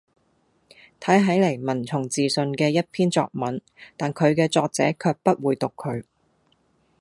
[0.99, 3.61] 睇起嚟文從字順嘅一篇作文，
[3.95, 6.03] 但佢嘅作者卻不會讀佢